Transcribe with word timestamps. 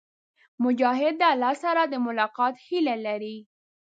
مجاهد 0.63 1.13
د 1.21 1.23
الله 1.33 1.53
سره 1.63 1.81
د 1.87 1.93
ملاقات 2.07 2.53
هيله 2.65 2.95
لري. 3.05 3.37